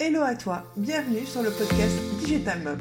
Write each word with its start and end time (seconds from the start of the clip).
Hello 0.00 0.22
à 0.22 0.36
toi, 0.36 0.62
bienvenue 0.76 1.26
sur 1.26 1.42
le 1.42 1.50
podcast 1.50 1.96
Digital 2.20 2.62
Mom. 2.62 2.78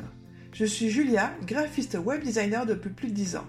Je 0.54 0.66
suis 0.66 0.92
Julia, 0.92 1.32
graphiste 1.48 1.96
web 1.96 2.22
designer 2.22 2.68
depuis 2.68 2.92
plus 2.92 3.08
de 3.08 3.16
10 3.16 3.38
ans. 3.38 3.48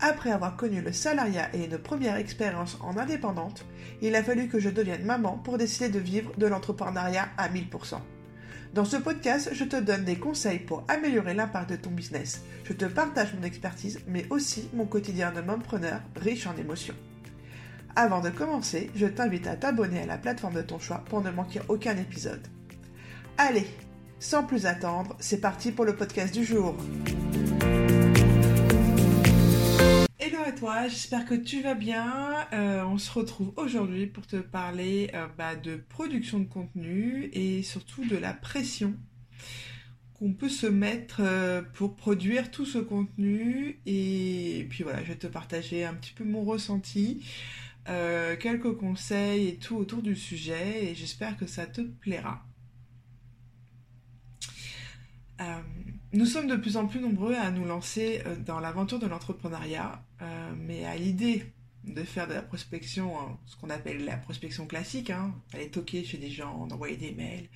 Après 0.00 0.30
avoir 0.30 0.54
connu 0.58 0.82
le 0.82 0.92
salariat 0.92 1.48
et 1.54 1.64
une 1.64 1.78
première 1.78 2.16
expérience 2.16 2.76
en 2.82 2.98
indépendante, 2.98 3.64
il 4.02 4.14
a 4.16 4.22
fallu 4.22 4.48
que 4.48 4.58
je 4.58 4.68
devienne 4.68 5.06
maman 5.06 5.38
pour 5.38 5.56
décider 5.56 5.88
de 5.88 5.98
vivre 5.98 6.30
de 6.36 6.46
l'entrepreneuriat 6.46 7.30
à 7.38 7.48
1000%. 7.48 7.96
Dans 8.74 8.84
ce 8.84 8.98
podcast, 8.98 9.48
je 9.50 9.64
te 9.64 9.80
donne 9.80 10.04
des 10.04 10.18
conseils 10.18 10.58
pour 10.58 10.84
améliorer 10.86 11.32
l'impact 11.32 11.70
de 11.70 11.76
ton 11.76 11.92
business. 11.92 12.42
Je 12.64 12.74
te 12.74 12.84
partage 12.84 13.32
mon 13.32 13.46
expertise, 13.46 14.00
mais 14.06 14.26
aussi 14.28 14.68
mon 14.74 14.84
quotidien 14.84 15.32
de 15.32 15.40
mompreneur 15.40 16.02
riche 16.16 16.46
en 16.46 16.56
émotions. 16.58 16.94
Avant 17.96 18.20
de 18.20 18.28
commencer, 18.28 18.90
je 18.94 19.06
t'invite 19.06 19.46
à 19.46 19.56
t'abonner 19.56 20.02
à 20.02 20.06
la 20.06 20.18
plateforme 20.18 20.56
de 20.56 20.60
ton 20.60 20.78
choix 20.78 21.02
pour 21.08 21.22
ne 21.22 21.30
manquer 21.30 21.62
aucun 21.70 21.96
épisode. 21.96 22.46
Allez, 23.38 23.66
sans 24.18 24.44
plus 24.44 24.64
attendre, 24.64 25.14
c'est 25.20 25.42
parti 25.42 25.70
pour 25.70 25.84
le 25.84 25.94
podcast 25.94 26.32
du 26.32 26.42
jour. 26.42 26.74
Hello 30.18 30.38
à 30.42 30.52
toi, 30.52 30.88
j'espère 30.88 31.26
que 31.26 31.34
tu 31.34 31.60
vas 31.60 31.74
bien. 31.74 32.46
Euh, 32.54 32.82
on 32.84 32.96
se 32.96 33.12
retrouve 33.12 33.52
aujourd'hui 33.56 34.06
pour 34.06 34.26
te 34.26 34.36
parler 34.36 35.10
euh, 35.12 35.26
bah, 35.36 35.54
de 35.54 35.76
production 35.76 36.38
de 36.38 36.46
contenu 36.46 37.28
et 37.34 37.62
surtout 37.62 38.06
de 38.06 38.16
la 38.16 38.32
pression 38.32 38.94
qu'on 40.14 40.32
peut 40.32 40.48
se 40.48 40.66
mettre 40.66 41.20
euh, 41.20 41.60
pour 41.74 41.94
produire 41.94 42.50
tout 42.50 42.64
ce 42.64 42.78
contenu. 42.78 43.82
Et 43.84 44.66
puis 44.70 44.82
voilà, 44.82 45.02
je 45.02 45.08
vais 45.08 45.18
te 45.18 45.26
partager 45.26 45.84
un 45.84 45.92
petit 45.92 46.14
peu 46.14 46.24
mon 46.24 46.42
ressenti. 46.42 47.26
Quelques 48.40 48.76
conseils 48.78 49.46
et 49.46 49.56
tout 49.58 49.76
autour 49.76 50.02
du 50.02 50.16
sujet 50.16 50.86
et 50.86 50.94
j'espère 50.94 51.36
que 51.36 51.46
ça 51.46 51.66
te 51.66 51.82
plaira. 51.82 52.45
Euh, 55.40 55.60
nous 56.12 56.26
sommes 56.26 56.46
de 56.46 56.56
plus 56.56 56.76
en 56.76 56.86
plus 56.86 57.00
nombreux 57.00 57.34
à 57.34 57.50
nous 57.50 57.64
lancer 57.64 58.22
euh, 58.26 58.36
dans 58.36 58.60
l'aventure 58.60 58.98
de 58.98 59.06
l'entrepreneuriat, 59.06 60.02
mais 60.56 60.84
à 60.84 60.96
l'idée 60.96 61.44
de 61.84 62.02
faire 62.02 62.26
de 62.26 62.34
la 62.34 62.42
prospection, 62.42 63.12
ce 63.46 63.56
qu'on 63.56 63.70
appelle 63.70 64.04
la 64.04 64.16
prospection 64.16 64.66
classique, 64.66 65.10
hein, 65.10 65.34
aller 65.52 65.68
toquer 65.68 66.04
chez 66.04 66.18
des 66.18 66.30
gens, 66.30 66.66
d'envoyer 66.66 66.96
des 66.96 67.12
mails, 67.12 67.48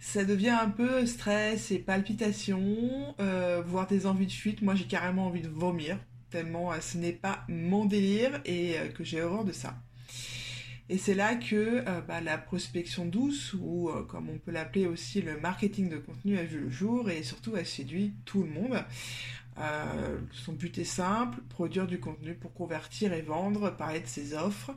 ça 0.00 0.24
devient 0.24 0.50
un 0.60 0.70
peu 0.70 1.06
stress 1.06 1.70
et 1.70 1.78
palpitations, 1.78 3.14
voire 3.66 3.86
des 3.86 4.06
envies 4.06 4.26
de 4.26 4.32
fuite. 4.32 4.62
Moi 4.62 4.74
j'ai 4.74 4.86
carrément 4.86 5.26
envie 5.26 5.42
de 5.42 5.48
vomir 5.48 5.98
tellement 6.34 6.72
euh, 6.72 6.80
ce 6.80 6.98
n'est 6.98 7.12
pas 7.12 7.44
mon 7.48 7.84
délire 7.84 8.40
et 8.44 8.76
euh, 8.76 8.88
que 8.88 9.04
j'ai 9.04 9.22
horreur 9.22 9.44
de 9.44 9.52
ça. 9.52 9.76
Et 10.88 10.98
c'est 10.98 11.14
là 11.14 11.34
que 11.34 11.82
euh, 11.88 12.00
bah, 12.02 12.20
la 12.20 12.36
prospection 12.36 13.06
douce, 13.06 13.54
ou 13.54 13.90
comme 14.08 14.28
on 14.28 14.38
peut 14.38 14.50
l'appeler 14.50 14.86
aussi 14.86 15.22
le 15.22 15.40
marketing 15.40 15.88
de 15.88 15.96
contenu, 15.96 16.38
a 16.38 16.44
vu 16.44 16.60
le 16.60 16.70
jour 16.70 17.10
et 17.10 17.22
surtout 17.22 17.54
a 17.56 17.64
séduit 17.64 18.14
tout 18.24 18.42
le 18.42 18.50
monde. 18.50 18.84
son 20.32 20.52
but 20.52 20.76
est 20.78 20.84
simple, 20.84 21.40
produire 21.48 21.86
du 21.86 22.00
contenu 22.00 22.34
pour 22.34 22.52
convertir 22.52 23.12
et 23.12 23.22
vendre, 23.22 23.70
parler 23.70 24.00
de 24.00 24.06
ses 24.06 24.34
offres. 24.34 24.74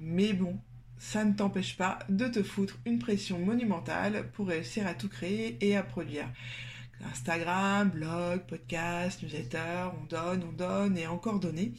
mais 0.00 0.32
bon, 0.32 0.58
ça 0.98 1.24
ne 1.24 1.32
t'empêche 1.32 1.76
pas 1.76 2.00
de 2.08 2.26
te 2.26 2.42
foutre 2.42 2.76
une 2.84 2.98
pression 2.98 3.38
monumentale 3.38 4.28
pour 4.32 4.48
réussir 4.48 4.86
à 4.86 4.94
tout 4.94 5.08
créer 5.08 5.56
et 5.60 5.76
à 5.76 5.82
produire. 5.82 6.28
Instagram, 7.04 7.90
blog, 7.90 8.40
podcast, 8.46 9.22
newsletter, 9.22 9.90
on 10.00 10.06
donne, 10.06 10.44
on 10.48 10.52
donne 10.52 10.98
et 10.98 11.06
encore 11.06 11.38
donner. 11.38 11.72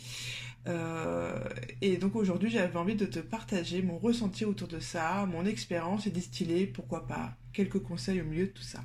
Euh, 0.68 1.40
et 1.82 1.98
donc 1.98 2.16
aujourd'hui 2.16 2.50
j'avais 2.50 2.78
envie 2.78 2.96
de 2.96 3.06
te 3.06 3.20
partager 3.20 3.82
mon 3.82 3.98
ressenti 3.98 4.46
autour 4.46 4.68
de 4.68 4.80
ça, 4.80 5.26
mon 5.26 5.46
expérience 5.46 6.06
et 6.06 6.12
distiller, 6.12 6.68
pourquoi 6.68 7.08
pas, 7.08 7.36
quelques 7.54 7.80
conseils 7.80 8.22
au 8.22 8.26
milieu 8.26 8.48
de 8.48 8.52
tout 8.52 8.64
ça. 8.64 8.82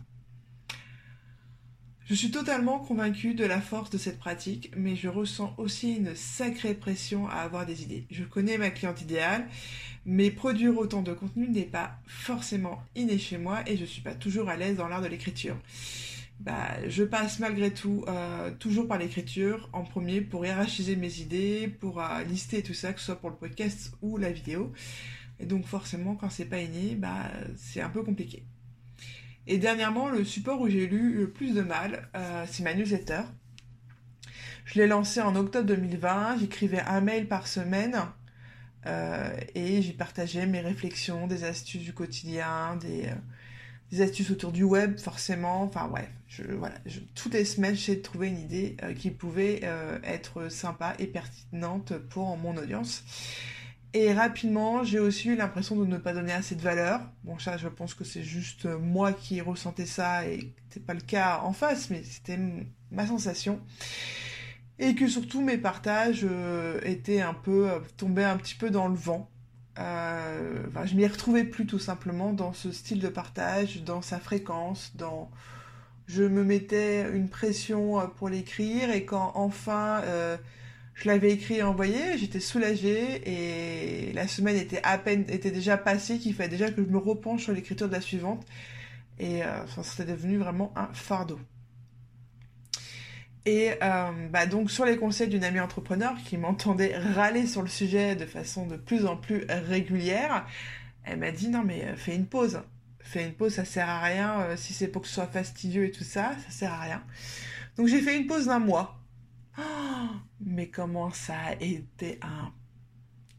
Je 2.07 2.15
suis 2.15 2.31
totalement 2.31 2.81
convaincue 2.81 3.35
de 3.35 3.47
la 3.47 3.63
force 3.63 3.89
de 3.89 3.97
cette 3.97 4.19
pratique, 4.19 4.71
mais 4.77 4.95
je 4.95 5.09
ressens 5.09 5.55
aussi 5.57 5.95
une 5.95 6.15
sacrée 6.15 6.75
pression 6.75 7.27
à 7.29 7.37
avoir 7.37 7.65
des 7.65 7.83
idées. 7.83 8.07
Je 8.11 8.25
connais 8.25 8.59
ma 8.59 8.69
cliente 8.69 9.01
idéale, 9.01 9.49
mais 10.05 10.31
produire 10.31 10.77
autant 10.77 11.01
de 11.01 11.15
contenu 11.15 11.49
n'est 11.49 11.63
pas 11.63 11.99
forcément 12.07 12.83
inné 12.95 13.17
chez 13.17 13.39
moi 13.39 13.63
et 13.67 13.79
je 13.79 13.87
suis 13.87 14.03
pas 14.03 14.15
toujours 14.15 14.51
à 14.51 14.57
l'aise 14.57 14.77
dans 14.77 14.87
l'art 14.87 15.01
de 15.01 15.07
l'écriture 15.07 15.57
bah, 16.41 16.77
je 16.89 17.05
passe 17.05 17.39
malgré 17.39 17.73
tout 17.73 18.05
euh, 18.09 18.51
toujours 18.59 18.89
par 18.89 18.99
l'écriture 18.99 19.69
en 19.73 19.85
premier 19.85 20.21
pour 20.21 20.45
hiérarchiser 20.45 20.97
mes 20.97 21.21
idées, 21.21 21.69
pour 21.69 22.03
euh, 22.03 22.23
lister 22.25 22.63
tout 22.63 22.75
ça, 22.75 22.93
que 22.93 23.01
ce 23.01 23.07
soit 23.07 23.21
pour 23.21 23.31
le 23.31 23.37
podcast 23.37 23.93
ou 24.03 24.17
la 24.17 24.31
vidéo. 24.31 24.73
Et 25.39 25.47
donc 25.47 25.65
forcément, 25.65 26.17
quand 26.17 26.31
c'est 26.31 26.45
pas 26.45 26.61
inné, 26.61 26.97
bah, 26.97 27.31
c'est 27.57 27.81
un 27.81 27.89
peu 27.89 28.03
compliqué. 28.03 28.45
Et 29.47 29.59
dernièrement, 29.59 30.09
le 30.09 30.25
support 30.25 30.61
où 30.61 30.69
j'ai 30.69 30.85
eu 30.85 31.15
le 31.15 31.31
plus 31.31 31.55
de 31.55 31.61
mal, 31.61 32.09
euh, 32.17 32.45
c'est 32.51 32.63
ma 32.63 32.75
newsletter. 32.75 33.23
Je 34.65 34.81
l'ai 34.81 34.87
lancé 34.87 35.21
en 35.21 35.37
octobre 35.37 35.67
2020, 35.67 36.39
j'écrivais 36.39 36.81
un 36.81 37.01
mail 37.01 37.29
par 37.29 37.47
semaine 37.47 38.01
et 39.55 39.81
j'y 39.81 39.95
partageais 39.95 40.47
mes 40.47 40.61
réflexions, 40.61 41.27
des 41.27 41.45
astuces 41.45 41.83
du 41.83 41.95
quotidien, 41.95 42.77
des 42.77 43.09
astuces 44.01 44.31
autour 44.31 44.53
du 44.53 44.65
web, 44.65 44.99
forcément. 44.99 45.63
Enfin, 45.63 45.91
voilà, 46.59 46.75
toutes 47.15 47.35
les 47.35 47.45
semaines, 47.45 47.75
j'essaie 47.75 47.97
de 47.97 48.03
trouver 48.03 48.29
une 48.29 48.39
idée 48.39 48.77
euh, 48.83 48.95
qui 48.95 49.11
pouvait 49.11 49.61
euh, 49.65 49.99
être 50.05 50.49
sympa 50.49 50.95
et 50.99 51.07
pertinente 51.07 51.97
pour 52.11 52.37
mon 52.37 52.57
audience. 52.57 53.05
Et 53.93 54.13
rapidement, 54.13 54.83
j'ai 54.83 54.99
aussi 54.99 55.29
eu 55.29 55.37
l'impression 55.37 55.77
de 55.77 55.85
ne 55.85 55.99
pas 55.99 56.13
donner 56.13 56.33
assez 56.33 56.57
de 56.57 56.63
valeur. 56.63 57.01
Bon, 57.23 57.39
ça, 57.39 57.57
je 57.57 57.69
pense 57.69 57.95
que 57.95 58.03
c'est 58.03 58.25
juste 58.25 58.67
moi 58.67 59.13
qui 59.13 59.41
ressentais 59.41 59.87
ça 59.87 60.27
et 60.27 60.53
c'était 60.69 60.85
pas 60.85 60.95
le 60.95 61.01
cas 61.01 61.41
en 61.45 61.53
face, 61.53 61.91
mais 61.91 62.03
c'était 62.03 62.39
ma 62.91 63.07
sensation. 63.07 63.61
Et 64.81 64.97
que 64.97 65.07
surtout 65.07 65.41
mes 65.41 65.59
partages 65.59 66.27
euh, 66.29 66.81
étaient 66.83 67.21
un 67.21 67.35
peu 67.35 67.69
tombés 67.97 68.25
un 68.25 68.37
petit 68.37 68.57
peu 68.57 68.71
dans 68.71 68.89
le 68.89 68.97
vent. 68.97 69.31
Euh, 69.79 70.65
je 70.85 70.95
m'y 70.95 71.07
retrouvais 71.07 71.45
plus 71.45 71.67
tout 71.67 71.79
simplement 71.79 72.33
dans 72.33 72.53
ce 72.53 72.71
style 72.71 73.01
de 73.01 73.09
partage, 73.09 73.83
dans 73.83 74.03
sa 74.03 74.19
fréquence, 74.21 74.93
dans 74.97 75.31
je 76.07 76.23
me 76.23 76.45
mettais 76.45 77.11
une 77.15 77.29
pression 77.29 77.99
euh, 78.01 78.07
pour 78.07 78.29
l'écrire 78.29 78.91
et 78.91 79.05
quand 79.05 79.33
enfin 79.35 80.03
euh, 80.05 80.37
je 80.95 81.09
l'avais 81.09 81.33
écrit 81.33 81.57
et 81.57 81.63
envoyé, 81.63 82.19
j'étais 82.19 82.41
soulagée 82.41 83.23
et 84.09 84.13
la 84.13 84.29
semaine 84.29 84.57
était 84.57 84.81
à 84.85 84.99
peine 84.99 85.25
était 85.29 85.51
déjà 85.51 85.77
passée 85.77 86.19
qu'il 86.19 86.35
fallait 86.35 86.51
déjà 86.51 86.71
que 86.71 86.85
je 86.85 86.89
me 86.89 86.99
repenche 86.99 87.45
sur 87.45 87.53
l'écriture 87.53 87.89
de 87.89 87.93
la 87.93 88.01
suivante 88.01 88.47
et 89.19 89.41
ça 89.75 89.83
c'était 89.83 90.13
devenu 90.13 90.39
vraiment 90.39 90.73
un 90.77 90.89
fardeau. 90.93 91.39
Et 93.47 93.73
euh, 93.83 94.29
bah 94.31 94.47
donc 94.47 94.71
sur 94.71 94.87
les 94.87 94.97
conseils 94.97 95.29
d'une 95.29 95.45
amie 95.45 95.61
entrepreneur 95.61 96.15
qui 96.25 96.39
m'entendait 96.39 96.97
râler 96.97 97.47
sur 97.47 97.61
le 97.61 97.69
sujet 97.69 98.17
de 98.17 98.25
façon 98.25 98.67
de 98.67 98.77
plus 98.77 99.05
en 99.05 99.17
plus 99.19 99.45
régulière, 99.49 100.47
elle 101.05 101.19
m'a 101.19 101.31
dit 101.31 101.49
non 101.49 101.63
mais 101.63 101.85
euh, 101.85 101.97
fais 101.97 102.15
une 102.15 102.27
pause. 102.27 102.63
Fais 103.01 103.27
une 103.27 103.35
pause, 103.35 103.53
ça 103.53 103.67
sert 103.67 103.89
à 103.89 104.01
rien. 104.01 104.41
Euh, 104.41 104.57
si 104.57 104.73
c'est 104.73 104.89
pour 104.89 105.03
que 105.03 105.09
ce 105.09 105.15
soit 105.15 105.27
fastidieux 105.27 105.85
et 105.85 105.91
tout 105.91 106.05
ça, 106.05 106.33
ça 106.47 106.51
sert 106.51 106.73
à 106.73 106.81
rien. 106.81 107.03
Donc 107.77 107.87
j'ai 107.87 108.01
fait 108.01 108.17
une 108.17 108.27
pause 108.27 108.47
d'un 108.47 108.61
mois. 108.61 108.99
Mais 110.41 110.69
comment 110.69 111.11
ça 111.13 111.37
a 111.49 111.53
été 111.61 112.19
un 112.23 112.51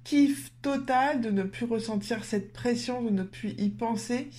kiff 0.04 0.52
total 0.62 1.20
de 1.20 1.32
ne 1.32 1.42
plus 1.42 1.66
ressentir 1.66 2.24
cette 2.24 2.54
pression, 2.54 3.02
de 3.02 3.10
ne 3.10 3.24
plus 3.24 3.56
y 3.58 3.70
penser. 3.70 4.30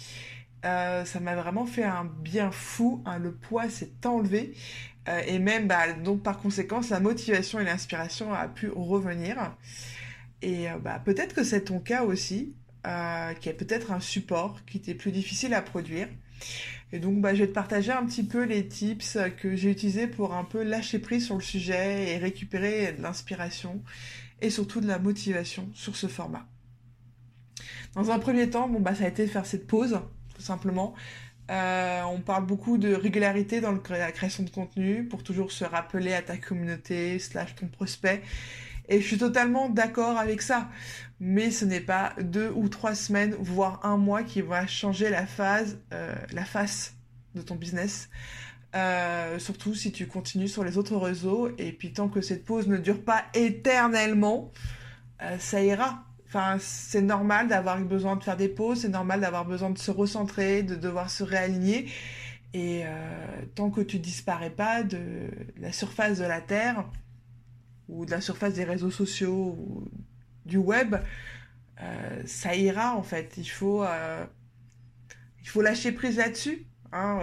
Ça 0.63 1.21
m'a 1.21 1.37
vraiment 1.37 1.67
fait 1.67 1.85
un 1.85 2.05
bien 2.05 2.51
fou. 2.51 3.03
Hein, 3.07 3.19
le 3.19 3.33
poids 3.33 3.69
s'est 3.69 3.93
enlevé. 4.05 4.55
Euh, 5.09 5.21
et 5.27 5.39
même, 5.39 5.69
bah, 5.69 5.93
donc 5.93 6.23
par 6.23 6.39
conséquent, 6.39 6.81
la 6.91 7.01
motivation 7.01 7.61
et 7.61 7.65
l'inspiration 7.65 8.33
a 8.33 8.49
pu 8.49 8.69
revenir. 8.69 9.57
Et 10.43 10.69
euh, 10.71 10.79
bah, 10.79 11.01
peut-être 11.05 11.35
que 11.35 11.45
c'est 11.45 11.65
ton 11.65 11.81
cas 11.81 12.03
aussi, 12.03 12.55
euh, 12.87 13.33
qui 13.35 13.49
est 13.49 13.55
peut-être 13.55 13.93
un 13.93 14.01
support 14.01 14.65
qui 14.67 14.79
était 14.79 14.95
plus 14.95 15.13
difficile 15.13 15.55
à 15.55 15.63
produire. 15.63 16.09
Et 16.93 16.99
donc, 16.99 17.21
bah, 17.21 17.35
je 17.35 17.43
vais 17.43 17.49
te 17.49 17.53
partager 17.53 17.93
un 17.93 18.05
petit 18.05 18.25
peu 18.25 18.45
les 18.45 18.67
tips 18.67 19.19
que 19.39 19.57
j'ai 19.57 19.71
utilisés 19.71 20.07
pour 20.07 20.35
un 20.35 20.45
peu 20.45 20.63
lâcher 20.63 20.99
prise 20.99 21.25
sur 21.25 21.37
le 21.37 21.43
sujet 21.43 22.11
et 22.11 22.19
récupérer 22.19 22.93
de 22.93 23.03
l'inspiration 23.03 23.83
et 24.41 24.51
surtout 24.51 24.81
de 24.81 24.87
la 24.87 24.99
motivation 24.99 25.69
sur 25.73 25.97
ce 25.97 26.07
format. 26.07 26.47
Dans 27.95 28.11
un 28.11 28.19
premier 28.19 28.51
temps, 28.51 28.69
bon, 28.69 28.81
bah, 28.81 28.95
ça 28.95 29.05
a 29.05 29.09
été 29.09 29.25
de 29.25 29.31
faire 29.31 29.47
cette 29.47 29.67
pause, 29.67 30.01
tout 30.37 30.43
simplement. 30.43 30.95
Euh, 31.51 32.03
on 32.03 32.21
parle 32.21 32.45
beaucoup 32.45 32.77
de 32.77 32.93
régularité 32.93 33.61
dans 33.61 33.73
la 33.89 34.13
création 34.13 34.43
de 34.43 34.51
contenu 34.51 35.05
pour 35.05 35.23
toujours 35.23 35.53
se 35.53 35.65
rappeler 35.65 36.13
à 36.13 36.23
ta 36.23 36.37
communauté, 36.37 37.19
slash 37.19 37.55
ton 37.55 37.67
prospect. 37.69 38.23
Et 38.89 39.01
je 39.01 39.07
suis 39.07 39.19
totalement 39.19 39.69
d'accord 39.69 40.19
avec 40.19 40.43
ça. 40.43 40.69
Mais 41.19 41.51
ce 41.51 41.65
n'est 41.65 41.81
pas 41.81 42.15
deux 42.21 42.53
ou 42.55 42.69
trois 42.69 42.95
semaines, 42.95 43.35
voire 43.39 43.81
un 43.85 43.97
mois 43.97 44.23
qui 44.23 44.43
va 44.43 44.67
changer 44.67 45.09
la 45.09 45.27
phase, 45.27 45.79
euh, 45.93 46.15
la 46.33 46.45
face 46.45 46.95
de 47.35 47.43
ton 47.43 47.55
business. 47.55 48.09
Euh, 48.75 49.39
surtout 49.39 49.75
si 49.75 49.91
tu 49.93 50.07
continues 50.07 50.49
sur 50.49 50.65
les 50.65 50.77
autres 50.77 50.97
réseaux. 50.97 51.51
Et 51.59 51.73
puis 51.73 51.93
tant 51.93 52.09
que 52.09 52.21
cette 52.21 52.45
pause 52.45 52.67
ne 52.69 52.77
dure 52.77 53.03
pas 53.03 53.25
éternellement, 53.35 54.53
ça 55.39 55.63
ira 55.63 56.05
C'est 56.59 57.03
normal 57.03 57.49
d'avoir 57.49 57.79
besoin 57.81 58.17
de 58.17 58.25
faire 58.25 58.37
des 58.37 58.49
pauses, 58.49 58.83
c'est 58.83 58.89
normal 58.89 59.21
d'avoir 59.21 59.45
besoin 59.45 59.71
de 59.71 59.79
se 59.79 59.91
recentrer, 59.91 60.63
de 60.63 60.75
devoir 60.75 61.11
se 61.11 61.23
réaligner. 61.23 61.89
Et 62.53 62.83
euh, 62.87 63.43
tant 63.55 63.71
que 63.71 63.81
tu 63.81 63.99
disparais 63.99 64.51
pas 64.51 64.83
de 64.83 65.29
la 65.59 65.73
surface 65.73 66.19
de 66.19 66.25
la 66.25 66.41
Terre, 66.41 66.85
ou 67.89 68.07
de 68.07 68.11
la 68.11 68.21
surface 68.21 68.55
des 68.55 68.65
réseaux 68.65 68.91
sociaux, 68.91 69.57
ou 69.59 69.89
du 70.47 70.57
web, 70.57 70.97
euh, 71.83 72.23
ça 72.25 72.55
ira 72.55 72.97
en 72.97 73.03
fait. 73.03 73.35
Il 73.37 73.49
faut, 73.49 73.85
euh, 73.85 74.25
il 75.43 75.49
faut 75.49 75.61
lâcher 75.63 75.93
prise 75.93 76.17
là-dessus. 76.17 76.67
Hein, 76.93 77.21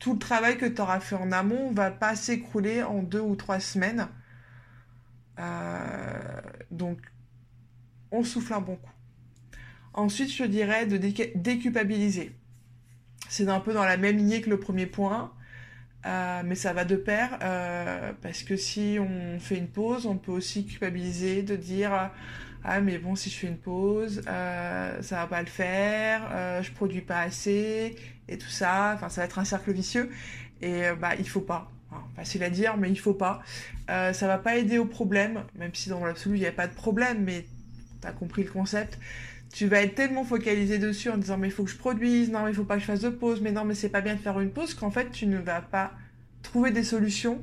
tout 0.00 0.14
le 0.14 0.18
travail 0.18 0.58
que 0.58 0.66
tu 0.66 0.80
auras 0.80 0.98
fait 0.98 1.14
en 1.14 1.30
amont 1.30 1.70
va 1.70 1.90
pas 1.90 2.16
s'écrouler 2.16 2.82
en 2.82 3.02
deux 3.02 3.20
ou 3.20 3.36
trois 3.36 3.60
semaines. 3.60 4.08
donc, 6.70 6.98
on 8.14 8.24
souffle 8.24 8.52
un 8.54 8.60
bon 8.60 8.76
coup. 8.76 8.90
Ensuite, 9.92 10.32
je 10.32 10.44
dirais 10.44 10.86
de 10.86 10.96
déculpabiliser. 10.96 12.32
C'est 13.28 13.48
un 13.48 13.60
peu 13.60 13.72
dans 13.72 13.84
la 13.84 13.96
même 13.96 14.16
lignée 14.16 14.40
que 14.40 14.50
le 14.50 14.58
premier 14.58 14.86
point, 14.86 15.32
euh, 16.06 16.42
mais 16.44 16.54
ça 16.54 16.72
va 16.72 16.84
de 16.84 16.96
pair, 16.96 17.38
euh, 17.42 18.12
parce 18.20 18.42
que 18.42 18.56
si 18.56 18.98
on 19.00 19.38
fait 19.40 19.56
une 19.56 19.68
pause, 19.68 20.04
on 20.06 20.18
peut 20.18 20.32
aussi 20.32 20.66
culpabiliser 20.66 21.42
de 21.42 21.56
dire 21.56 22.10
ah 22.62 22.80
mais 22.80 22.98
bon 22.98 23.14
si 23.14 23.30
je 23.30 23.36
fais 23.36 23.46
une 23.46 23.58
pause, 23.58 24.22
euh, 24.28 25.02
ça 25.02 25.16
va 25.16 25.26
pas 25.26 25.40
le 25.40 25.48
faire, 25.48 26.62
je 26.62 26.70
produis 26.72 27.00
pas 27.00 27.20
assez 27.20 27.96
et 28.28 28.38
tout 28.38 28.48
ça, 28.48 28.92
enfin 28.94 29.08
ça 29.08 29.22
va 29.22 29.26
être 29.26 29.38
un 29.38 29.44
cercle 29.44 29.72
vicieux 29.72 30.10
et 30.60 30.82
bah 31.00 31.14
il 31.18 31.28
faut 31.28 31.40
pas. 31.40 31.70
facile 32.16 32.42
à 32.42 32.50
dire, 32.50 32.76
mais 32.76 32.90
il 32.90 32.98
faut 32.98 33.14
pas. 33.14 33.42
ça 33.88 34.26
va 34.26 34.38
pas 34.38 34.56
aider 34.56 34.78
au 34.78 34.86
problème, 34.86 35.44
même 35.56 35.74
si 35.74 35.88
dans 35.88 36.04
l'absolu 36.04 36.36
il 36.36 36.40
n'y 36.40 36.46
a 36.46 36.52
pas 36.52 36.66
de 36.66 36.74
problème, 36.74 37.24
mais 37.24 37.46
tu 38.04 38.08
as 38.08 38.12
compris 38.12 38.44
le 38.44 38.50
concept 38.50 38.98
tu 39.54 39.68
vas 39.68 39.82
être 39.82 39.94
tellement 39.94 40.24
focalisé 40.24 40.78
dessus 40.78 41.10
en 41.10 41.16
disant 41.16 41.38
mais 41.38 41.46
il 41.46 41.52
faut 41.52 41.62
que 41.62 41.70
je 41.70 41.76
produise, 41.76 42.28
non 42.28 42.42
mais 42.42 42.50
il 42.50 42.56
faut 42.56 42.64
pas 42.64 42.74
que 42.74 42.80
je 42.80 42.86
fasse 42.86 43.00
de 43.00 43.08
pause, 43.08 43.40
mais 43.40 43.52
non 43.52 43.64
mais 43.64 43.74
c'est 43.74 43.88
pas 43.88 44.00
bien 44.00 44.16
de 44.16 44.20
faire 44.20 44.40
une 44.40 44.50
pause, 44.50 44.74
qu'en 44.74 44.90
fait 44.90 45.12
tu 45.12 45.28
ne 45.28 45.38
vas 45.38 45.60
pas 45.60 45.92
trouver 46.42 46.72
des 46.72 46.82
solutions, 46.82 47.40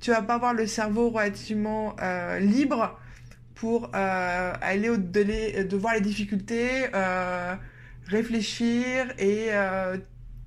tu 0.00 0.10
vas 0.10 0.22
pas 0.22 0.36
avoir 0.36 0.54
le 0.54 0.66
cerveau 0.66 1.10
relativement 1.10 1.96
euh, 2.00 2.38
libre 2.38 2.98
pour 3.54 3.90
euh, 3.94 4.52
aller 4.62 4.88
au 4.88 4.96
de, 4.96 5.62
de 5.62 5.76
voir 5.76 5.92
les 5.92 6.00
difficultés, 6.00 6.86
euh, 6.94 7.54
réfléchir 8.06 9.12
et 9.18 9.50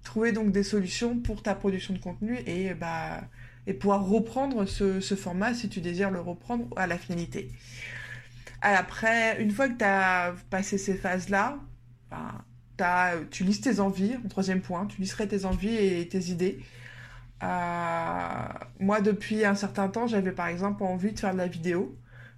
trouver 0.04 0.32
donc 0.32 0.52
des 0.52 0.64
solutions 0.64 1.20
pour 1.20 1.44
ta 1.44 1.54
production 1.54 1.94
de 1.94 2.00
contenu 2.00 2.40
et 2.48 2.74
bah 2.74 3.22
et 3.66 3.74
pouvoir 3.74 4.06
reprendre 4.06 4.66
ce, 4.66 5.00
ce 5.00 5.16
format 5.16 5.54
si 5.54 5.70
tu 5.70 5.80
désires 5.80 6.12
le 6.12 6.20
reprendre 6.20 6.68
à 6.76 6.88
la 6.88 6.98
finalité. 6.98 7.50
Après, 8.64 9.42
une 9.42 9.52
fois 9.52 9.68
que 9.68 9.78
tu 9.78 9.84
as 9.84 10.34
passé 10.50 10.78
ces 10.78 10.96
phases-là, 10.96 11.60
tu 13.30 13.44
lises 13.44 13.62
tes 13.62 13.80
envies, 13.80 14.16
en 14.24 14.28
troisième 14.30 14.62
point, 14.62 14.86
tu 14.88 15.02
liserais 15.02 15.28
tes 15.28 15.46
envies 15.46 15.76
et 15.76 16.08
tes 16.08 16.30
idées. 16.30 16.60
Euh, 17.44 18.48
moi, 18.80 19.02
depuis 19.02 19.44
un 19.46 19.56
certain 19.56 19.90
temps, 19.90 20.08
j'avais 20.08 20.32
par 20.32 20.48
exemple 20.48 20.84
envie 20.84 21.12
de 21.12 21.20
faire 21.20 21.34
de 21.34 21.38
la 21.40 21.48
vidéo, 21.48 21.98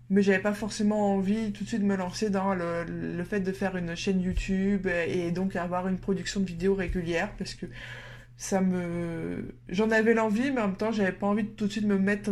mais 0.09 0.23
j'avais 0.23 0.39
pas 0.39 0.53
forcément 0.53 1.13
envie 1.13 1.51
tout 1.51 1.63
de 1.63 1.69
suite 1.69 1.81
de 1.81 1.85
me 1.85 1.95
lancer 1.95 2.31
dans 2.31 2.55
le, 2.55 2.83
le, 2.85 3.23
fait 3.23 3.39
de 3.39 3.51
faire 3.51 3.77
une 3.77 3.95
chaîne 3.95 4.21
YouTube 4.21 4.87
et 4.87 5.31
donc 5.31 5.55
avoir 5.55 5.87
une 5.87 5.99
production 5.99 6.39
de 6.39 6.45
vidéos 6.45 6.73
régulière 6.75 7.31
parce 7.37 7.53
que 7.53 7.67
ça 8.37 8.59
me 8.59 9.55
j'en 9.69 9.91
avais 9.91 10.13
l'envie 10.13 10.51
mais 10.51 10.61
en 10.61 10.67
même 10.67 10.75
temps 10.75 10.91
j'avais 10.91 11.13
pas 11.13 11.27
envie 11.27 11.43
de 11.43 11.49
tout 11.49 11.67
de 11.67 11.71
suite 11.71 11.85
me 11.85 11.97
mettre 11.97 12.31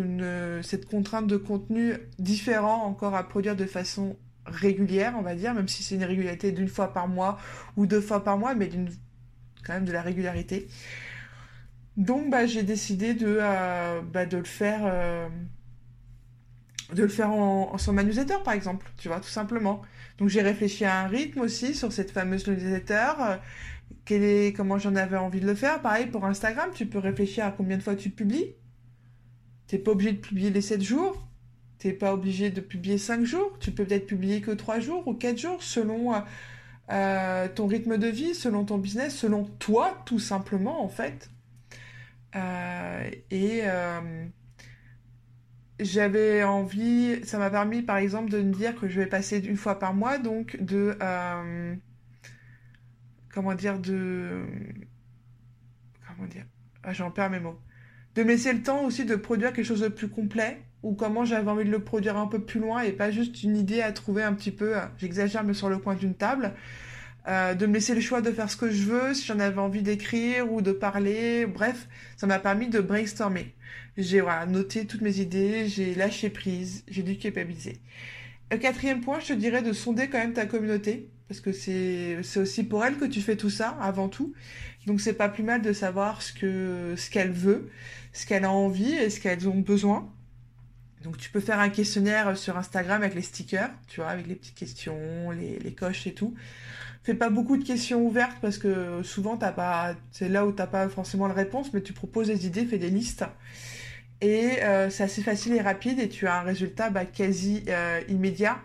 cette 0.61 0.85
contrainte 0.85 1.27
de 1.27 1.38
contenu 1.38 1.94
différent 2.19 2.83
encore 2.83 3.15
à 3.15 3.27
produire 3.27 3.55
de 3.55 3.65
façon 3.65 4.17
régulière 4.45 5.13
on 5.17 5.21
va 5.21 5.33
dire 5.33 5.53
même 5.53 5.69
si 5.69 5.81
c'est 5.81 5.95
une 5.95 6.03
régularité 6.03 6.51
d'une 6.51 6.67
fois 6.67 6.91
par 6.91 7.07
mois 7.07 7.39
ou 7.77 7.85
deux 7.85 8.01
fois 8.01 8.23
par 8.23 8.38
mois 8.38 8.53
mais 8.53 8.67
d'une 8.67 8.89
quand 9.63 9.73
même 9.73 9.85
de 9.85 9.91
la 9.91 10.01
régularité. 10.01 10.67
Donc 11.97 12.29
bah 12.29 12.45
j'ai 12.45 12.63
décidé 12.63 13.13
de 13.13 13.38
euh, 13.39 14.01
bah, 14.01 14.25
de 14.25 14.38
le 14.38 14.44
faire 14.44 14.81
euh, 14.83 15.27
de 16.94 17.03
le 17.03 17.09
faire 17.09 17.31
en, 17.31 17.77
sur 17.77 17.94
ma 17.94 18.03
newsletter 18.03 18.38
par 18.44 18.53
exemple 18.53 18.85
tu 18.97 19.07
vois 19.07 19.19
tout 19.19 19.29
simplement. 19.29 19.81
Donc 20.17 20.29
j'ai 20.29 20.41
réfléchi 20.41 20.85
à 20.85 21.01
un 21.01 21.07
rythme 21.07 21.41
aussi 21.41 21.73
sur 21.73 21.91
cette 21.91 22.11
fameuse 22.11 22.47
newsletter 22.47 23.13
comment 24.56 24.78
j'en 24.78 24.95
avais 24.95 25.18
envie 25.18 25.40
de 25.40 25.48
le 25.48 25.56
faire. 25.56 25.81
Pareil 25.81 26.07
pour 26.07 26.25
Instagram, 26.25 26.69
tu 26.74 26.86
peux 26.86 27.00
réfléchir 27.00 27.45
à 27.45 27.51
combien 27.51 27.78
de 27.78 27.84
fois 27.84 27.95
tu 27.95 28.10
publies. 28.10 28.56
T'es 29.68 29.78
pas 29.78 29.92
obligé 29.92 30.12
de 30.13 30.18
publier 30.18 30.50
les 30.50 30.62
7 30.62 30.81
jours. 30.81 31.28
T'es 31.78 31.94
pas 31.94 32.13
obligé 32.13 32.50
de 32.50 32.62
publier 32.62 32.98
5 32.98 33.24
jours. 33.24 33.57
Tu 33.60 33.72
peux 33.72 33.86
peut-être 33.86 34.06
publier 34.06 34.42
que 34.42 34.51
3 34.51 34.80
jours 34.80 35.07
ou 35.07 35.13
4 35.13 35.38
jours 35.38 35.63
selon 35.63 36.13
euh, 36.92 37.48
ton 37.48 37.68
rythme 37.68 37.98
de 37.98 38.07
vie, 38.07 38.36
selon 38.36 38.66
ton 38.66 38.78
business, 38.78 39.16
selon 39.16 39.45
toi, 39.45 39.98
tout 40.06 40.19
simplement, 40.19 40.84
en 40.84 40.90
fait. 40.90 41.30
Euh, 42.36 43.10
et 43.31 43.62
euh, 43.63 44.25
j'avais 45.80 46.44
envie, 46.44 47.24
ça 47.25 47.38
m'a 47.38 47.50
permis 47.50 47.84
par 47.84 47.98
exemple 47.98 48.31
de 48.31 48.42
me 48.42 48.51
dire 48.51 48.75
que 48.75 48.88
je 48.88 49.00
vais 49.00 49.06
passer 49.06 49.40
une 49.40 49.57
fois 49.57 49.78
par 49.78 49.94
mois, 49.94 50.18
donc 50.18 50.57
de 50.60 50.98
comment 53.33 53.56
dire, 53.56 53.80
de... 53.80 54.44
Comment 56.07 56.27
dire 56.27 56.45
ah, 56.83 56.94
J'en 56.94 57.12
perds 57.12 57.30
mes 57.30 57.39
mots. 57.39 57.59
De 58.15 58.24
me 58.24 58.30
laisser 58.30 58.53
le 58.53 58.62
temps 58.62 58.85
aussi 58.85 59.06
de 59.06 59.15
produire 59.15 59.53
quelque 59.53 59.65
chose 59.65 59.81
de 59.81 59.88
plus 59.88 60.09
complet, 60.09 60.62
ou 60.83 60.94
comment 60.94 61.25
j'avais 61.25 61.50
envie 61.50 61.65
de 61.65 61.71
le 61.71 61.80
produire 61.80 62.18
un 62.18 62.27
peu 62.27 62.39
plus 62.39 62.59
loin, 62.59 62.81
et 62.81 62.91
pas 62.91 63.09
juste 63.09 63.44
une 63.44 63.57
idée 63.57 63.81
à 63.81 63.91
trouver 63.91 64.24
un 64.24 64.33
petit 64.33 64.51
peu, 64.51 64.75
j'exagère, 64.97 65.44
mais 65.44 65.53
sur 65.53 65.69
le 65.69 65.77
coin 65.77 65.95
d'une 65.95 66.13
table. 66.13 66.53
Euh, 67.25 67.53
de 67.53 67.65
me 67.65 67.75
laisser 67.75 67.95
le 67.95 68.01
choix 68.01 68.21
de 68.21 68.31
faire 68.31 68.50
ce 68.51 68.57
que 68.57 68.69
je 68.69 68.83
veux, 68.83 69.13
si 69.13 69.25
j'en 69.25 69.39
avais 69.39 69.59
envie 69.59 69.81
d'écrire 69.81 70.51
ou 70.51 70.62
de 70.62 70.74
parler, 70.74 71.45
bref, 71.45 71.88
ça 72.18 72.27
m'a 72.27 72.38
permis 72.38 72.68
de 72.68 72.81
brainstormer. 72.81 73.56
J'ai 73.95 74.21
noté 74.50 74.85
toutes 74.85 75.01
mes 75.01 75.19
idées, 75.19 75.68
j'ai 75.68 75.95
lâché 75.95 76.30
prise, 76.30 76.83
j'ai 76.89 77.01
dû 77.01 77.18
capabiliser. 77.18 77.80
Le 78.51 78.57
quatrième 78.57 79.01
point, 79.01 79.19
je 79.19 79.28
te 79.28 79.34
dirais 79.34 79.62
de 79.62 79.74
sonder 79.74 80.10
quand 80.10 80.19
même 80.19 80.34
ta 80.34 80.45
communauté 80.45 81.10
parce 81.28 81.40
que 81.40 81.51
c'est 81.51 82.18
aussi 82.38 82.63
pour 82.63 82.86
elle 82.86 82.98
que 82.98 83.06
tu 83.06 83.22
fais 83.22 83.36
tout 83.36 83.50
ça 83.50 83.69
avant 83.81 84.10
tout. 84.10 84.34
Donc 84.86 85.01
c'est 85.01 85.13
pas 85.13 85.30
plus 85.30 85.44
mal 85.44 85.62
de 85.62 85.74
savoir 85.74 86.22
ce 86.22 86.34
que 86.34 86.94
ce 86.98 87.10
qu'elle 87.10 87.31
veut, 87.31 87.69
ce 88.12 88.25
qu'elle 88.25 88.45
a 88.45 88.51
envie 88.51 88.94
et 88.94 89.10
ce 89.10 89.19
qu'elles 89.19 89.48
ont 89.48 89.60
besoin. 89.60 90.13
Donc 91.04 91.18
tu 91.18 91.30
peux 91.31 91.40
faire 91.40 91.60
un 91.60 91.69
questionnaire 91.69 92.38
sur 92.38 92.57
Instagram 92.57 93.01
avec 93.01 93.16
les 93.16 93.22
stickers, 93.22 93.72
tu 93.88 94.01
vois, 94.01 94.10
avec 94.10 94.28
les 94.28 94.36
petites 94.36 94.56
questions, 94.56 95.31
les, 95.31 95.60
les 95.60 95.74
coches 95.74 96.07
et 96.07 96.13
tout. 96.13 96.36
Fais 97.04 97.16
pas 97.16 97.30
beaucoup 97.30 97.57
de 97.57 97.63
questions 97.66 98.06
ouvertes 98.06 98.38
parce 98.42 98.57
que 98.57 99.01
souvent 99.04 99.36
t'as 99.38 99.51
pas, 99.51 99.95
c'est 100.12 100.30
là 100.30 100.45
où 100.45 100.52
t'as 100.52 100.68
pas 100.68 100.88
forcément 100.88 101.28
la 101.28 101.33
réponse, 101.33 101.73
mais 101.73 101.81
tu 101.81 101.94
proposes 101.94 102.28
des 102.28 102.45
idées, 102.45 102.66
fais 102.66 102.78
des 102.78 102.90
listes. 102.90 103.26
Et 104.23 104.63
euh, 104.63 104.89
c'est 104.89 105.03
assez 105.03 105.21
facile 105.21 105.53
et 105.53 105.61
rapide 105.61 105.99
et 105.99 106.09
tu 106.09 106.25
as 106.27 106.39
un 106.39 106.44
résultat 106.44 106.89
bah, 106.89 107.06
quasi 107.06 107.63
euh, 107.68 108.01
immédiat 108.07 108.57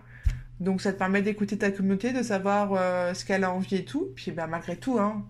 donc 0.60 0.80
ça 0.80 0.92
te 0.92 0.98
permet 0.98 1.22
d'écouter 1.22 1.56
ta 1.56 1.70
communauté, 1.70 2.12
de 2.12 2.22
savoir 2.22 2.72
euh, 2.72 3.14
ce 3.14 3.24
qu'elle 3.24 3.44
a 3.44 3.52
envie 3.52 3.76
et 3.76 3.84
tout. 3.84 4.08
Puis 4.16 4.32
bah, 4.32 4.46
malgré 4.46 4.76
tout, 4.76 4.98
hein, 4.98 5.24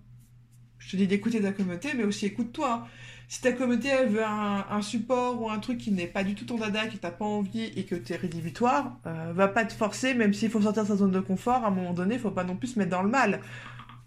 je 0.78 0.90
te 0.90 0.96
dis 0.96 1.06
d'écouter 1.06 1.40
ta 1.40 1.52
communauté, 1.52 1.90
mais 1.94 2.04
aussi 2.04 2.26
écoute-toi. 2.26 2.86
Si 3.30 3.42
ta 3.42 3.52
communauté 3.52 3.90
veut 4.06 4.24
un, 4.24 4.80
support 4.80 5.42
ou 5.42 5.50
un 5.50 5.58
truc 5.58 5.76
qui 5.76 5.92
n'est 5.92 6.06
pas 6.06 6.24
du 6.24 6.34
tout 6.34 6.46
ton 6.46 6.56
dada, 6.56 6.86
qui 6.86 6.96
t'a 6.96 7.10
pas 7.10 7.26
envie 7.26 7.64
et 7.76 7.84
que 7.84 7.94
tu 7.94 8.14
es 8.14 8.16
rédhibitoire, 8.16 8.98
euh, 9.06 9.32
va 9.34 9.48
pas 9.48 9.66
te 9.66 9.74
forcer, 9.74 10.14
même 10.14 10.32
s'il 10.32 10.48
faut 10.50 10.62
sortir 10.62 10.84
de 10.84 10.88
sa 10.88 10.96
zone 10.96 11.10
de 11.10 11.20
confort, 11.20 11.62
à 11.62 11.68
un 11.68 11.70
moment 11.70 11.92
donné, 11.92 12.14
il 12.14 12.20
faut 12.20 12.30
pas 12.30 12.44
non 12.44 12.56
plus 12.56 12.68
se 12.68 12.78
mettre 12.78 12.90
dans 12.90 13.02
le 13.02 13.10
mal. 13.10 13.40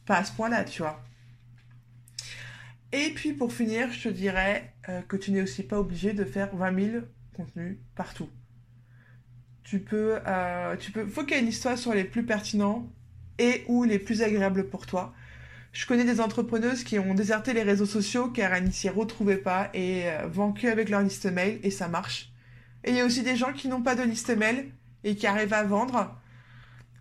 Pas 0.08 0.18
à 0.18 0.24
ce 0.24 0.32
point-là, 0.32 0.64
tu 0.64 0.82
vois. 0.82 1.04
Et 2.94 3.12
puis 3.14 3.34
pour 3.34 3.54
finir, 3.54 3.92
je 3.92 4.10
te 4.10 4.14
dirais 4.14 4.74
euh, 4.90 5.02
que 5.02 5.16
tu 5.18 5.32
n'es 5.32 5.42
aussi 5.42 5.64
pas 5.64 5.80
obligé 5.80 6.14
de 6.14 6.26
faire 6.26 6.56
20 6.56 6.92
000 6.92 7.04
contenus 7.34 7.78
partout 7.96 8.30
tu 9.72 9.80
peux, 9.80 10.20
euh, 10.28 10.76
tu 10.76 10.92
peux 10.92 11.06
focaliser-toi 11.06 11.78
sur 11.78 11.94
les 11.94 12.04
plus 12.04 12.26
pertinents 12.26 12.92
et 13.40 13.64
ou 13.70 13.86
les 13.86 14.00
plus 14.00 14.22
agréables 14.22 14.68
pour 14.68 14.86
toi. 14.86 15.14
Je 15.72 15.86
connais 15.86 16.04
des 16.04 16.20
entrepreneuses 16.20 16.84
qui 16.84 17.00
ont 17.00 17.14
déserté 17.14 17.54
les 17.54 17.64
réseaux 17.64 17.86
sociaux 17.86 18.28
car 18.28 18.54
elles 18.54 18.66
n'y 18.66 18.74
s'y 18.74 18.90
retrouvaient 18.90 19.38
pas 19.38 19.70
et 19.74 20.10
euh, 20.10 20.70
avec 20.70 20.90
leur 20.90 21.00
liste 21.00 21.32
mail 21.32 21.62
et 21.64 21.72
ça 21.72 21.88
marche. 21.88 22.34
Et 22.84 22.90
il 22.90 22.98
y 22.98 23.00
a 23.00 23.06
aussi 23.06 23.24
des 23.24 23.38
gens 23.38 23.54
qui 23.54 23.70
n'ont 23.70 23.82
pas 23.82 23.96
de 23.96 24.04
liste 24.04 24.36
mail 24.36 24.72
et 25.06 25.16
qui 25.16 25.26
arrivent 25.26 25.54
à 25.54 25.64
vendre. 25.64 26.21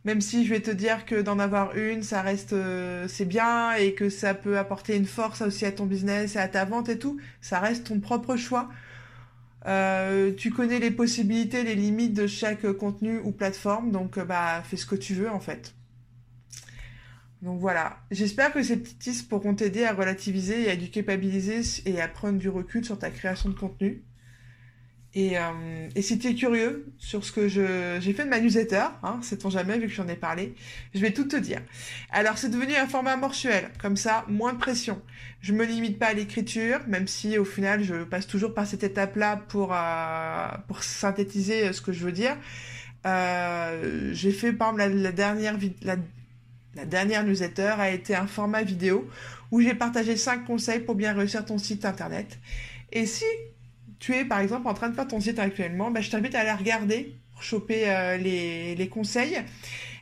Même 0.04 0.20
si 0.22 0.46
je 0.46 0.54
vais 0.54 0.60
te 0.60 0.70
dire 0.70 1.04
que 1.04 1.20
d'en 1.20 1.38
avoir 1.38 1.76
une, 1.76 2.02
ça 2.02 2.22
reste, 2.22 2.54
euh, 2.54 3.06
c'est 3.06 3.26
bien 3.26 3.72
et 3.74 3.92
que 3.92 4.08
ça 4.08 4.32
peut 4.32 4.56
apporter 4.56 4.96
une 4.96 5.06
force 5.06 5.42
aussi 5.42 5.66
à 5.66 5.72
ton 5.72 5.84
business 5.84 6.36
et 6.36 6.38
à 6.38 6.48
ta 6.48 6.64
vente 6.64 6.88
et 6.88 6.98
tout, 6.98 7.20
ça 7.42 7.60
reste 7.60 7.88
ton 7.88 8.00
propre 8.00 8.36
choix. 8.36 8.70
Euh, 9.66 10.32
tu 10.34 10.50
connais 10.50 10.78
les 10.78 10.90
possibilités, 10.90 11.64
les 11.64 11.74
limites 11.74 12.14
de 12.14 12.26
chaque 12.26 12.70
contenu 12.72 13.18
ou 13.18 13.30
plateforme, 13.30 13.90
donc 13.90 14.16
euh, 14.16 14.24
bah 14.24 14.62
fais 14.64 14.78
ce 14.78 14.86
que 14.86 14.94
tu 14.94 15.12
veux 15.14 15.30
en 15.30 15.40
fait. 15.40 15.74
Donc 17.42 17.60
voilà, 17.60 17.98
j'espère 18.10 18.52
que 18.52 18.62
ces 18.62 18.78
petits 18.78 18.96
tips 18.96 19.22
pourront 19.22 19.54
t'aider 19.54 19.84
à 19.84 19.92
relativiser 19.92 20.62
et 20.62 20.70
à 20.70 20.76
déculpabiliser 20.76 21.60
et 21.86 22.00
à 22.00 22.08
prendre 22.08 22.38
du 22.38 22.48
recul 22.48 22.84
sur 22.84 22.98
ta 22.98 23.10
création 23.10 23.50
de 23.50 23.54
contenu. 23.54 24.02
Et, 25.14 25.36
euh, 25.36 25.88
et 25.96 26.02
si 26.02 26.18
tu 26.20 26.28
es 26.28 26.34
curieux 26.34 26.86
sur 26.98 27.24
ce 27.24 27.32
que 27.32 27.48
j'ai 27.48 28.12
fait 28.12 28.24
de 28.24 28.28
ma 28.28 28.38
newsletter, 28.38 28.84
hein, 29.02 29.18
sait-on 29.22 29.50
jamais 29.50 29.76
vu 29.78 29.88
que 29.88 29.92
j'en 29.92 30.06
ai 30.06 30.14
parlé, 30.14 30.54
je 30.94 31.00
vais 31.00 31.12
tout 31.12 31.24
te 31.24 31.36
dire. 31.36 31.60
Alors 32.10 32.38
c'est 32.38 32.48
devenu 32.48 32.76
un 32.76 32.86
format 32.86 33.16
mensuel, 33.16 33.70
comme 33.80 33.96
ça, 33.96 34.24
moins 34.28 34.52
de 34.52 34.58
pression. 34.58 35.02
Je 35.40 35.52
me 35.52 35.64
limite 35.64 35.98
pas 35.98 36.08
à 36.08 36.12
l'écriture, 36.12 36.78
même 36.86 37.08
si 37.08 37.38
au 37.38 37.44
final 37.44 37.82
je 37.82 38.04
passe 38.04 38.28
toujours 38.28 38.54
par 38.54 38.66
cette 38.66 38.84
étape-là 38.84 39.36
pour, 39.48 39.74
euh, 39.74 40.46
synthétiser 40.80 41.72
ce 41.72 41.80
que 41.80 41.92
je 41.92 42.04
veux 42.04 42.12
dire. 42.12 42.36
Euh, 43.06 44.10
j'ai 44.12 44.30
fait 44.30 44.52
par 44.52 44.74
exemple 44.74 44.94
la, 44.94 45.10
dernière 45.10 45.56
la 46.74 46.84
dernière 46.84 47.24
newsletter 47.24 47.74
a 47.78 47.90
été 47.90 48.14
un 48.14 48.26
format 48.26 48.62
vidéo 48.62 49.08
où 49.50 49.60
j'ai 49.60 49.74
partagé 49.74 50.16
5 50.16 50.44
conseils 50.44 50.80
pour 50.80 50.94
bien 50.94 51.12
réussir 51.14 51.44
ton 51.44 51.58
site 51.58 51.84
internet. 51.84 52.38
Et 52.92 53.06
si 53.06 53.24
tu 54.00 54.14
es 54.14 54.24
par 54.24 54.40
exemple 54.40 54.66
en 54.66 54.74
train 54.74 54.88
de 54.88 54.94
faire 54.94 55.06
ton 55.06 55.20
site 55.20 55.38
actuellement, 55.38 55.90
bah, 55.90 56.00
je 56.00 56.10
t'invite 56.10 56.34
à 56.34 56.40
aller 56.40 56.52
regarder 56.52 57.14
pour 57.32 57.42
choper 57.42 57.84
euh, 57.86 58.16
les, 58.16 58.74
les, 58.74 58.88
conseils. 58.88 59.38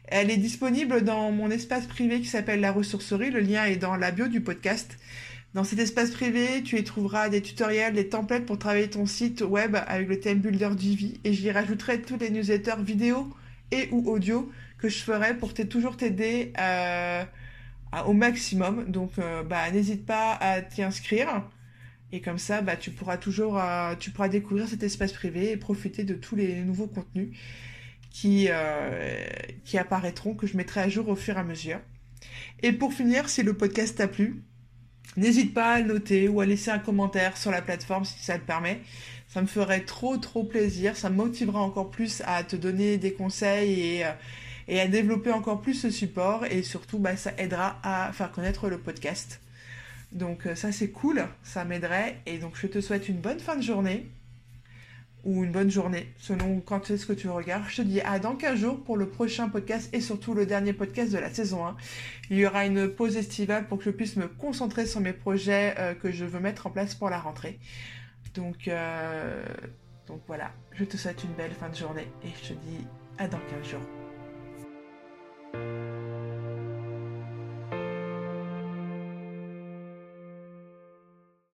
Elle 0.07 0.31
est 0.31 0.39
disponible 0.39 1.03
dans 1.03 1.31
mon 1.33 1.51
espace 1.51 1.87
privé 1.87 2.21
qui 2.21 2.29
s'appelle 2.29 2.61
la 2.61 2.73
ressourcerie. 2.73 3.31
Le 3.31 3.41
lien 3.41 3.67
est 3.67 3.77
dans 3.77 3.97
la 3.97 4.11
bio 4.11 4.29
du 4.29 4.41
podcast. 4.41 4.97
Dans 5.55 5.65
cet 5.65 5.79
espace 5.81 6.11
privé, 6.11 6.63
tu 6.63 6.79
y 6.79 6.85
trouveras 6.85 7.29
des 7.29 7.43
tutoriels, 7.43 7.95
des 7.95 8.09
templates 8.09 8.47
pour 8.47 8.59
travailler 8.59 8.89
ton 8.89 9.07
site 9.07 9.41
web 9.41 9.77
avec 9.87 10.09
le 10.09 10.21
thème 10.21 10.39
Builder 10.39 10.71
Divi 10.75 11.21
et 11.25 11.33
j'y 11.33 11.51
rajouterai 11.51 12.03
tous 12.03 12.17
les 12.19 12.31
newsletters 12.31 12.83
vidéo 12.83 13.29
et 13.71 13.89
ou 13.91 14.09
audio 14.11 14.51
que 14.79 14.89
je 14.89 14.99
ferai 14.99 15.37
pour 15.37 15.53
toujours 15.55 15.97
t'aider 15.97 16.53
euh, 16.59 17.25
au 18.07 18.13
maximum. 18.13 18.85
Donc, 18.91 19.13
euh, 19.19 19.43
bah, 19.43 19.71
n'hésite 19.71 20.07
pas 20.07 20.35
à 20.35 20.61
t'y 20.61 20.83
inscrire. 20.83 21.43
Et 22.13 22.21
comme 22.21 22.39
ça, 22.39 22.63
bah, 22.63 22.77
tu 22.77 22.91
pourras 22.91 23.19
toujours, 23.19 23.59
euh, 23.59 23.95
découvrir 24.31 24.69
cet 24.69 24.83
espace 24.83 25.13
privé 25.13 25.51
et 25.51 25.57
profiter 25.57 26.05
de 26.05 26.15
tous 26.15 26.37
les 26.37 26.63
nouveaux 26.63 26.87
contenus 26.87 27.37
qui, 28.11 28.47
euh, 28.49 29.27
qui 29.65 29.79
apparaîtront, 29.79 30.35
que 30.35 30.47
je 30.47 30.57
mettrai 30.57 30.81
à 30.81 30.89
jour 30.89 31.09
au 31.09 31.17
fur 31.17 31.37
et 31.37 31.41
à 31.41 31.45
mesure. 31.45 31.81
Et 32.63 32.73
pour 32.73 32.93
finir, 32.93 33.29
si 33.29 33.43
le 33.43 33.55
podcast 33.55 33.99
t'a 33.99 34.09
plu, 34.09 34.43
n'hésite 35.17 35.55
pas 35.55 35.75
à 35.75 35.81
le 35.81 35.89
noter 35.89 36.29
ou 36.29 36.41
à 36.41 36.47
laisser 36.47 36.71
un 36.71 36.79
commentaire 36.79 37.37
sur 37.37 37.51
la 37.51 37.63
plateforme 37.63 38.05
si 38.05 38.19
ça 38.21 38.37
le 38.37 38.43
permet. 38.43 38.81
Ça 39.29 39.43
me 39.43 39.47
ferait 39.47 39.85
trop 39.85 40.17
trop 40.17 40.43
plaisir, 40.45 40.97
ça 40.97 41.11
me 41.11 41.17
motivera 41.17 41.61
encore 41.61 41.91
plus 41.91 42.23
à 42.27 42.43
te 42.43 42.57
donner 42.57 42.97
des 42.97 43.13
conseils 43.13 43.81
et, 43.81 44.07
euh, 44.07 44.83
à 44.83 44.87
développer 44.89 45.31
encore 45.31 45.61
plus 45.61 45.75
ce 45.75 45.91
support 45.91 46.47
et 46.47 46.63
surtout 46.63 46.99
bah, 46.99 47.17
ça 47.17 47.33
aidera 47.37 47.79
à 47.83 48.13
faire 48.13 48.33
connaître 48.33 48.69
le 48.69 48.79
podcast. 48.79 49.41
Donc 50.13 50.47
euh, 50.47 50.55
ça 50.55 50.73
c'est 50.73 50.91
cool, 50.91 51.25
ça 51.43 51.65
m'aiderait. 51.65 52.21
Et 52.27 52.39
donc 52.39 52.53
je 52.57 52.67
te 52.67 52.81
souhaite 52.81 53.09
une 53.09 53.21
bonne 53.21 53.41
fin 53.41 53.57
de 53.57 53.63
journée 53.63 54.11
ou 55.25 55.45
une 55.45 55.53
bonne 55.53 55.71
journée, 55.71 56.13
selon 56.17 56.61
quand 56.61 56.87
c'est 56.87 56.97
ce 56.97 57.07
que 57.07 57.13
tu 57.13 57.29
regardes. 57.29 57.65
Je 57.69 57.77
te 57.77 57.83
dis 57.83 58.01
à 58.01 58.19
dans 58.19 58.37
15 58.37 58.59
jours 58.59 58.83
pour 58.83 58.97
le 58.97 59.09
prochain 59.09 59.49
podcast 59.49 59.91
et 59.93 60.01
surtout 60.01 60.33
le 60.33 60.47
dernier 60.47 60.73
podcast 60.73 61.13
de 61.13 61.19
la 61.19 61.31
saison 61.31 61.67
1. 61.67 61.77
Il 62.31 62.39
y 62.39 62.47
aura 62.47 62.65
une 62.65 62.89
pause 62.89 63.17
estivale 63.17 63.67
pour 63.67 63.79
que 63.79 63.85
je 63.85 63.91
puisse 63.91 64.17
me 64.17 64.29
concentrer 64.29 64.87
sur 64.87 65.01
mes 65.01 65.13
projets 65.13 65.75
euh, 65.79 65.95
que 65.95 66.11
je 66.11 66.25
veux 66.25 66.41
mettre 66.41 66.67
en 66.67 66.71
place 66.71 66.95
pour 66.95 67.11
la 67.11 67.19
rentrée. 67.19 67.59
Donc, 68.35 68.69
euh, 68.69 69.45
donc 70.07 70.23
voilà, 70.27 70.53
je 70.73 70.85
te 70.85 70.97
souhaite 70.97 71.23
une 71.25 71.33
belle 71.33 71.53
fin 71.53 71.69
de 71.69 71.77
journée 71.77 72.07
et 72.25 72.29
je 72.43 72.49
te 72.49 72.53
dis 72.55 72.87
à 73.19 73.27
dans 73.27 73.41
15 73.63 73.71
jours. 73.71 73.98